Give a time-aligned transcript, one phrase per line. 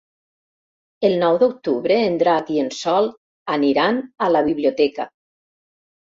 [1.09, 3.09] El nou d'octubre en Drac i en Sol
[3.57, 5.05] aniran a la biblioteca.